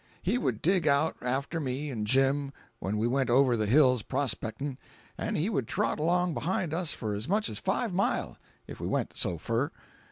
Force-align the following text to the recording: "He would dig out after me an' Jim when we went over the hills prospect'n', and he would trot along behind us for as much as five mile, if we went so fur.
"He 0.23 0.39
would 0.39 0.63
dig 0.63 0.87
out 0.87 1.15
after 1.21 1.59
me 1.59 1.91
an' 1.91 2.05
Jim 2.05 2.53
when 2.79 2.97
we 2.97 3.05
went 3.05 3.29
over 3.29 3.55
the 3.55 3.67
hills 3.67 4.01
prospect'n', 4.01 4.79
and 5.15 5.37
he 5.37 5.47
would 5.47 5.67
trot 5.67 5.99
along 5.99 6.33
behind 6.33 6.73
us 6.73 6.91
for 6.91 7.13
as 7.13 7.29
much 7.29 7.47
as 7.49 7.59
five 7.59 7.93
mile, 7.93 8.35
if 8.65 8.79
we 8.81 8.87
went 8.87 9.15
so 9.15 9.37
fur. 9.37 9.69